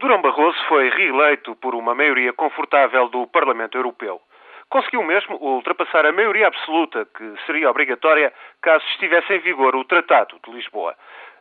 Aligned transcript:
Durão 0.00 0.22
Barroso 0.22 0.56
foi 0.66 0.88
reeleito 0.88 1.54
por 1.56 1.74
uma 1.74 1.94
maioria 1.94 2.32
confortável 2.32 3.06
do 3.10 3.26
Parlamento 3.26 3.76
Europeu. 3.76 4.18
Conseguiu 4.70 5.02
mesmo 5.02 5.36
ultrapassar 5.36 6.06
a 6.06 6.12
maioria 6.12 6.46
absoluta 6.46 7.04
que 7.04 7.34
seria 7.44 7.70
obrigatória 7.70 8.32
caso 8.62 8.82
estivesse 8.92 9.34
em 9.34 9.40
vigor 9.40 9.76
o 9.76 9.84
Tratado 9.84 10.40
de 10.42 10.52
Lisboa. 10.52 10.96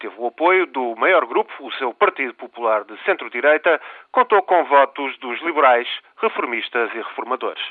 Teve 0.00 0.16
o 0.18 0.26
apoio 0.26 0.66
do 0.66 0.96
maior 0.96 1.26
grupo, 1.26 1.52
o 1.60 1.70
seu 1.74 1.94
Partido 1.94 2.34
Popular 2.34 2.82
de 2.82 3.00
Centro-Direita, 3.04 3.80
contou 4.10 4.42
com 4.42 4.64
votos 4.64 5.16
dos 5.18 5.40
liberais, 5.42 5.86
reformistas 6.20 6.90
e 6.92 6.96
reformadores. 7.02 7.62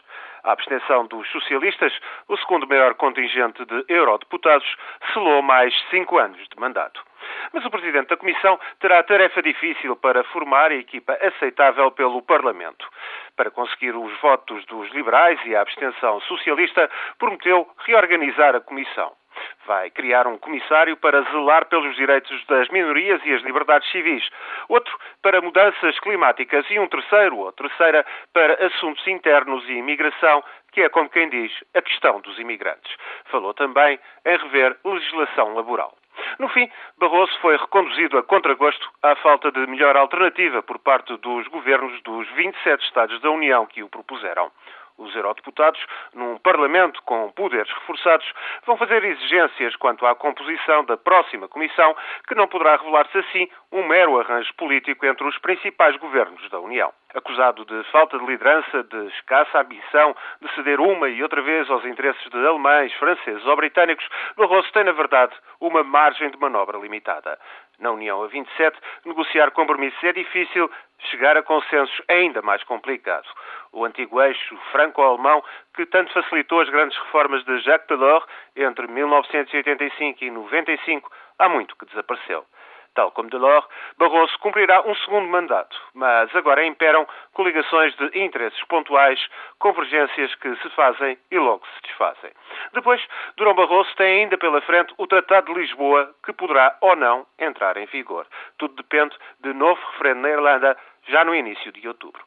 A 0.45 0.53
abstenção 0.53 1.07
dos 1.07 1.29
socialistas, 1.29 1.91
o 2.29 2.37
segundo 2.37 2.65
maior 2.65 2.93
contingente 2.93 3.65
de 3.65 3.83
eurodeputados, 3.89 4.77
selou 5.11 5.41
mais 5.41 5.73
cinco 5.89 6.17
anos 6.17 6.39
de 6.47 6.57
mandato. 6.57 7.08
Mas 7.53 7.65
o 7.65 7.69
Presidente 7.69 8.09
da 8.09 8.17
Comissão 8.17 8.59
terá 8.79 9.01
tarefa 9.03 9.41
difícil 9.41 9.95
para 9.95 10.23
formar 10.25 10.71
a 10.71 10.75
equipa 10.75 11.13
aceitável 11.21 11.91
pelo 11.91 12.21
Parlamento. 12.21 12.87
Para 13.35 13.51
conseguir 13.51 13.95
os 13.95 14.19
votos 14.19 14.65
dos 14.65 14.89
liberais 14.91 15.39
e 15.45 15.55
a 15.55 15.61
abstenção 15.61 16.19
socialista, 16.21 16.89
prometeu 17.17 17.67
reorganizar 17.85 18.55
a 18.55 18.61
Comissão. 18.61 19.13
Vai 19.65 19.89
criar 19.89 20.27
um 20.27 20.37
comissário 20.37 20.97
para 20.97 21.21
zelar 21.31 21.65
pelos 21.67 21.95
direitos 21.95 22.45
das 22.45 22.67
minorias 22.69 23.21
e 23.23 23.33
as 23.33 23.41
liberdades 23.43 23.89
civis, 23.91 24.27
outro 24.67 24.97
para 25.21 25.41
mudanças 25.41 25.99
climáticas 25.99 26.65
e 26.69 26.79
um 26.79 26.87
terceiro 26.87 27.37
ou 27.37 27.51
terceira 27.51 28.05
para 28.33 28.65
assuntos 28.65 29.05
internos 29.07 29.63
e 29.69 29.73
imigração, 29.73 30.43
que 30.71 30.81
é, 30.81 30.89
como 30.89 31.09
quem 31.09 31.29
diz, 31.29 31.51
a 31.73 31.81
questão 31.81 32.19
dos 32.21 32.37
imigrantes. 32.39 32.93
Falou 33.25 33.53
também 33.53 33.99
em 34.25 34.37
rever 34.37 34.77
legislação 34.83 35.53
laboral. 35.53 35.95
No 36.39 36.47
fim, 36.47 36.69
Barroso 36.97 37.37
foi 37.41 37.57
reconduzido 37.57 38.17
a 38.17 38.23
contragosto 38.23 38.89
à 39.03 39.13
falta 39.17 39.51
de 39.51 39.67
melhor 39.67 39.97
alternativa 39.97 40.63
por 40.63 40.79
parte 40.79 41.17
dos 41.17 41.45
governos 41.49 42.01
dos 42.03 42.29
27 42.29 42.81
Estados 42.85 43.19
da 43.21 43.29
União 43.29 43.65
que 43.65 43.83
o 43.83 43.89
propuseram. 43.89 44.49
Os 44.99 45.15
eurodeputados, 45.15 45.79
num 46.13 46.37
Parlamento 46.37 47.01
com 47.03 47.31
poderes 47.31 47.71
reforçados, 47.71 48.31
vão 48.65 48.75
fazer 48.75 49.01
exigências 49.01 49.73
quanto 49.77 50.05
à 50.05 50.13
composição 50.13 50.83
da 50.83 50.97
próxima 50.97 51.47
Comissão, 51.47 51.95
que 52.27 52.35
não 52.35 52.47
poderá 52.47 52.75
revelar-se 52.75 53.17
assim 53.17 53.49
um 53.71 53.87
mero 53.87 54.19
arranjo 54.19 54.53
político 54.55 55.05
entre 55.05 55.25
os 55.25 55.37
principais 55.37 55.95
governos 55.95 56.47
da 56.49 56.59
União. 56.59 56.91
Acusado 57.13 57.63
de 57.65 57.83
falta 57.91 58.19
de 58.19 58.25
liderança, 58.25 58.83
de 58.83 59.07
escassa 59.07 59.61
ambição, 59.61 60.13
de 60.41 60.53
ceder 60.53 60.81
uma 60.81 61.07
e 61.07 61.23
outra 61.23 61.41
vez 61.41 61.69
aos 61.69 61.85
interesses 61.85 62.29
de 62.29 62.45
alemães, 62.45 62.93
franceses 62.95 63.45
ou 63.45 63.55
britânicos, 63.55 64.07
Barroso 64.35 64.71
tem, 64.73 64.83
na 64.83 64.91
verdade, 64.91 65.33
uma 65.61 65.81
margem 65.81 66.29
de 66.29 66.37
manobra 66.37 66.77
limitada. 66.77 67.39
Na 67.79 67.91
União 67.91 68.21
a 68.21 68.27
27, 68.27 68.77
negociar 69.05 69.51
compromissos 69.51 70.03
é 70.03 70.11
difícil, 70.11 70.69
chegar 71.09 71.37
a 71.37 71.43
consensos 71.43 72.01
é 72.07 72.15
ainda 72.15 72.41
mais 72.41 72.63
complicado. 72.63 73.27
O 73.71 73.85
antigo 73.85 74.21
eixo 74.21 74.57
franco-alemão, 74.71 75.43
que 75.75 75.85
tanto 75.85 76.11
facilitou 76.13 76.61
as 76.61 76.69
grandes 76.69 76.97
reformas 76.97 77.43
de 77.45 77.59
Jacques 77.59 77.87
Delors 77.87 78.25
entre 78.55 78.87
1985 78.87 80.23
e 80.23 80.31
95, 80.31 81.11
há 81.37 81.49
muito 81.49 81.75
que 81.75 81.85
desapareceu. 81.85 82.45
Tal 82.95 83.11
como 83.11 83.29
Delors, 83.29 83.65
Barroso 83.97 84.37
cumprirá 84.39 84.81
um 84.81 84.95
segundo 84.95 85.27
mandato, 85.27 85.75
mas 85.93 86.33
agora 86.35 86.65
imperam 86.65 87.07
coligações 87.33 87.95
de 87.95 88.19
interesses 88.19 88.61
pontuais, 88.65 89.19
convergências 89.59 90.33
que 90.35 90.55
se 90.57 90.69
fazem 90.71 91.17
e 91.31 91.37
logo 91.37 91.65
se 91.65 91.81
desfazem. 91.83 92.31
Depois, 92.73 93.01
Durão 93.37 93.53
Barroso 93.53 93.93
tem 93.95 94.21
ainda 94.21 94.37
pela 94.37 94.61
frente 94.61 94.93
o 94.97 95.07
Tratado 95.07 95.53
de 95.53 95.59
Lisboa, 95.59 96.13
que 96.25 96.33
poderá 96.33 96.75
ou 96.81 96.95
não 96.95 97.25
entrar 97.37 97.77
em 97.77 97.85
vigor. 97.85 98.25
Tudo 98.57 98.75
depende 98.75 99.15
de 99.39 99.53
novo 99.53 99.79
referendo 99.91 100.21
na 100.21 100.29
Irlanda 100.29 100.77
já 101.09 101.23
no 101.25 101.35
início 101.35 101.71
de 101.71 101.87
outubro. 101.87 102.21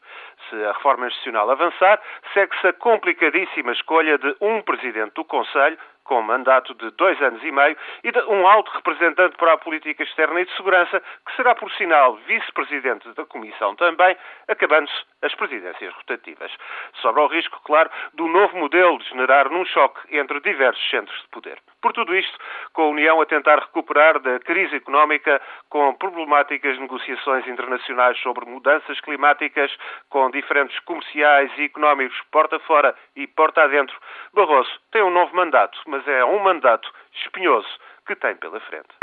Se 0.48 0.64
a 0.64 0.72
reforma 0.72 1.06
institucional 1.06 1.50
avançar, 1.50 2.00
segue-se 2.34 2.66
a 2.66 2.72
complicadíssima 2.72 3.72
escolha 3.72 4.18
de 4.18 4.36
um 4.40 4.60
presidente 4.62 5.14
do 5.14 5.24
Conselho, 5.24 5.78
com 6.04 6.20
mandato 6.20 6.74
de 6.74 6.90
dois 6.90 7.20
anos 7.22 7.42
e 7.44 7.52
meio, 7.52 7.76
e 8.02 8.10
de 8.10 8.18
um 8.24 8.46
alto 8.46 8.70
representante 8.72 9.36
para 9.36 9.52
a 9.52 9.58
política 9.58 10.02
externa 10.02 10.40
e 10.40 10.44
de 10.44 10.56
segurança, 10.56 11.00
que 11.00 11.36
será, 11.36 11.54
por 11.54 11.70
sinal, 11.72 12.16
vice-presidente 12.26 13.08
da 13.14 13.24
Comissão 13.24 13.74
também, 13.76 14.16
acabando-se 14.48 15.04
as 15.22 15.34
presidências 15.34 15.94
rotativas. 15.94 16.52
Sobra 17.00 17.22
o 17.22 17.28
risco, 17.28 17.60
claro, 17.64 17.88
do 18.14 18.26
novo 18.26 18.56
modelo 18.58 18.98
de 18.98 19.08
generar 19.08 19.48
num 19.48 19.64
choque 19.64 20.16
entre 20.16 20.40
diversos 20.40 20.90
centros 20.90 21.20
de 21.22 21.28
poder. 21.28 21.58
Por 21.82 21.92
tudo 21.92 22.14
isto, 22.14 22.38
com 22.72 22.82
a 22.82 22.88
União 22.90 23.20
a 23.20 23.26
tentar 23.26 23.58
recuperar 23.58 24.20
da 24.20 24.38
crise 24.38 24.76
económica, 24.76 25.42
com 25.68 25.92
problemáticas 25.94 26.78
negociações 26.78 27.44
internacionais 27.48 28.16
sobre 28.20 28.46
mudanças 28.46 29.00
climáticas, 29.00 29.76
com 30.08 30.30
diferentes 30.30 30.78
comerciais 30.80 31.50
e 31.58 31.64
económicos 31.64 32.16
porta 32.30 32.60
fora 32.60 32.94
e 33.16 33.26
porta 33.26 33.64
adentro, 33.64 33.98
Barroso 34.32 34.70
tem 34.92 35.02
um 35.02 35.10
novo 35.10 35.34
mandato, 35.34 35.76
mas 35.86 36.06
é 36.06 36.24
um 36.24 36.38
mandato 36.38 36.88
espinhoso 37.14 37.68
que 38.06 38.14
tem 38.14 38.36
pela 38.36 38.60
frente. 38.60 38.94